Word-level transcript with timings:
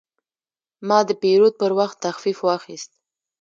ما 0.87 0.99
د 1.07 1.09
پیرود 1.21 1.53
پر 1.61 1.71
وخت 1.79 1.97
تخفیف 2.05 2.37
واخیست. 2.43 2.91